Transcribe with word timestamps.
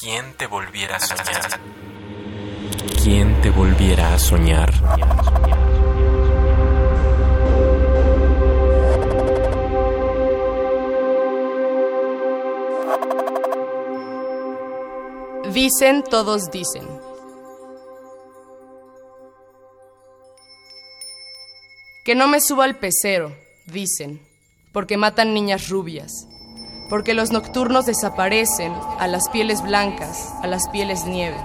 ¿Quién 0.00 0.34
te 0.34 0.46
volviera 0.46 0.94
a 0.94 1.00
soñar? 1.00 1.60
¿Quién 3.02 3.40
te 3.42 3.50
volviera 3.50 4.14
a 4.14 4.18
soñar? 4.20 4.72
Dicen, 15.52 16.04
todos 16.04 16.48
dicen. 16.52 16.86
Que 22.04 22.14
no 22.14 22.28
me 22.28 22.40
suba 22.40 22.66
al 22.66 22.78
pecero, 22.78 23.36
dicen, 23.66 24.20
porque 24.72 24.96
matan 24.96 25.34
niñas 25.34 25.68
rubias, 25.68 26.28
porque 26.88 27.14
los 27.14 27.30
nocturnos 27.30 27.86
desaparecen 27.86 28.72
a 28.98 29.06
las 29.06 29.28
pieles 29.28 29.62
blancas, 29.62 30.32
a 30.42 30.46
las 30.46 30.68
pieles 30.68 31.04
nieve. 31.04 31.36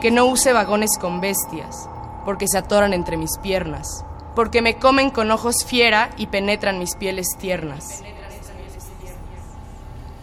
Que 0.00 0.10
no 0.10 0.26
use 0.26 0.52
vagones 0.52 0.98
con 0.98 1.20
bestias, 1.20 1.88
porque 2.24 2.48
se 2.48 2.58
atoran 2.58 2.92
entre 2.92 3.16
mis 3.16 3.38
piernas, 3.38 4.04
porque 4.34 4.62
me 4.62 4.76
comen 4.76 5.10
con 5.10 5.30
ojos 5.30 5.64
fiera 5.64 6.10
y 6.16 6.26
penetran 6.26 6.78
mis 6.78 6.96
pieles 6.96 7.36
tiernas. 7.38 8.02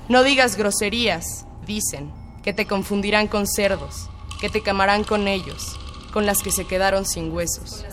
No 0.09 0.23
digas 0.23 0.57
groserías, 0.57 1.45
dicen, 1.65 2.11
que 2.43 2.53
te 2.53 2.67
confundirán 2.67 3.27
con 3.27 3.47
cerdos, 3.47 4.09
que 4.41 4.49
te 4.49 4.61
camarán 4.61 5.03
con 5.03 5.27
ellos, 5.27 5.79
con 6.11 6.25
las 6.25 6.43
que 6.43 6.51
se 6.51 6.65
quedaron 6.65 7.05
sin 7.05 7.31
huesos. 7.31 7.85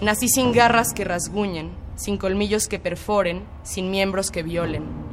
Nací 0.00 0.28
sin 0.28 0.52
garras 0.52 0.92
que 0.94 1.04
rasguñen, 1.04 1.72
sin 1.96 2.16
colmillos 2.18 2.68
que 2.68 2.78
perforen, 2.78 3.44
sin 3.64 3.90
miembros 3.90 4.30
que 4.30 4.42
violen. 4.42 5.05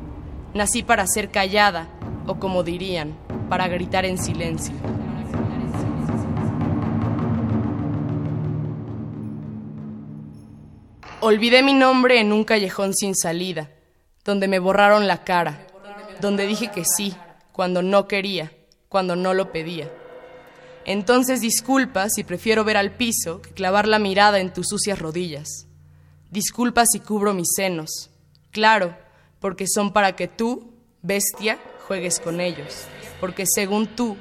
Nací 0.54 0.84
para 0.84 1.08
ser 1.08 1.32
callada, 1.32 1.88
o 2.28 2.40
como 2.40 2.64
dirían, 2.64 3.18
para 3.50 3.68
gritar 3.68 4.06
en 4.06 4.18
silencio. 4.18 4.76
Olvidé 11.22 11.64
mi 11.64 11.74
nombre 11.74 12.20
en 12.20 12.34
un 12.34 12.44
callejón 12.44 12.94
sin 12.94 13.16
salida, 13.16 13.72
donde 14.26 14.48
me 14.48 14.60
borraron 14.60 15.08
la 15.08 15.24
cara, 15.24 15.66
donde 16.20 16.46
dije 16.46 16.70
que 16.70 16.84
sí, 16.86 17.16
cuando 17.52 17.82
no 17.82 18.08
quería, 18.08 18.52
cuando 18.90 19.16
no 19.16 19.34
lo 19.34 19.52
pedía. 19.52 19.90
Entonces 20.86 21.40
disculpa 21.40 22.10
si 22.10 22.24
prefiero 22.24 22.64
ver 22.64 22.78
al 22.78 22.92
piso 22.92 23.42
que 23.42 23.52
clavar 23.52 23.88
la 23.88 24.00
mirada 24.00 24.40
en 24.40 24.52
tus 24.52 24.68
sucias 24.68 25.00
rodillas. 25.00 25.68
Disculpa 26.30 26.84
si 26.86 27.00
cubro 27.00 27.34
mis 27.34 27.48
senos. 27.56 28.10
Claro, 28.52 28.96
porque 29.44 29.68
son 29.68 29.92
para 29.92 30.16
que 30.16 30.30
tú, 30.30 30.72
bestia, 31.02 31.60
juegues 31.86 32.22
con 32.22 32.40
ellos. 32.40 32.86
Porque 33.20 33.44
según 33.46 33.88
tú, 33.88 34.16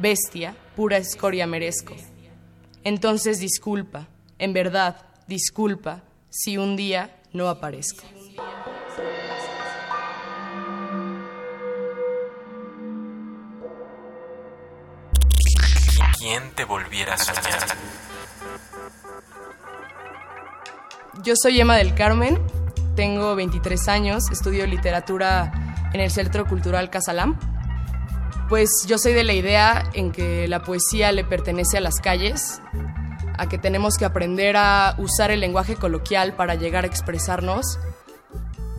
bestia, 0.00 0.56
pura 0.74 0.96
escoria 0.96 1.46
merezco. 1.46 1.94
Entonces 2.82 3.38
disculpa, 3.38 4.08
en 4.36 4.52
verdad, 4.52 4.96
disculpa 5.28 6.02
si 6.28 6.58
un 6.58 6.74
día 6.74 7.22
no 7.32 7.48
aparezco. 7.48 8.02
¿Quién 16.18 16.50
te 16.56 16.64
volviera 16.64 17.14
a 17.14 17.18
soñar? 17.18 17.60
Yo 21.22 21.34
soy 21.40 21.60
Emma 21.60 21.76
del 21.76 21.94
Carmen, 21.94 22.42
tengo 22.94 23.34
23 23.34 23.88
años, 23.88 24.24
estudio 24.30 24.66
literatura 24.66 25.90
en 25.92 26.00
el 26.00 26.10
Centro 26.10 26.46
Cultural 26.46 26.90
Casalam. 26.90 27.38
Pues 28.48 28.68
yo 28.86 28.98
soy 28.98 29.12
de 29.12 29.24
la 29.24 29.32
idea 29.32 29.90
en 29.94 30.12
que 30.12 30.46
la 30.48 30.62
poesía 30.62 31.12
le 31.12 31.24
pertenece 31.24 31.78
a 31.78 31.80
las 31.80 31.96
calles, 32.00 32.60
a 33.36 33.48
que 33.48 33.58
tenemos 33.58 33.96
que 33.96 34.04
aprender 34.04 34.56
a 34.56 34.94
usar 34.98 35.30
el 35.30 35.40
lenguaje 35.40 35.76
coloquial 35.76 36.34
para 36.34 36.54
llegar 36.54 36.84
a 36.84 36.86
expresarnos. 36.86 37.78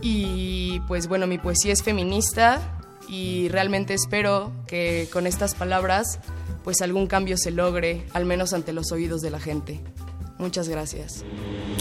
Y 0.00 0.80
pues 0.86 1.08
bueno, 1.08 1.26
mi 1.26 1.38
poesía 1.38 1.72
es 1.72 1.82
feminista 1.82 2.60
y 3.08 3.48
realmente 3.48 3.94
espero 3.94 4.52
que 4.66 5.08
con 5.12 5.26
estas 5.26 5.54
palabras 5.54 6.20
pues 6.64 6.80
algún 6.80 7.06
cambio 7.06 7.36
se 7.36 7.50
logre, 7.50 8.06
al 8.12 8.24
menos 8.24 8.52
ante 8.52 8.72
los 8.72 8.92
oídos 8.92 9.20
de 9.20 9.30
la 9.30 9.40
gente. 9.40 9.80
Muchas 10.38 10.68
gracias. 10.68 11.24